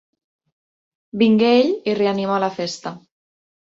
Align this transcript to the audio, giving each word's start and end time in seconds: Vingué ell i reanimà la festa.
Vingué 1.23 1.51
ell 1.59 1.71
i 1.93 1.97
reanimà 2.03 2.41
la 2.45 2.53
festa. 2.59 2.95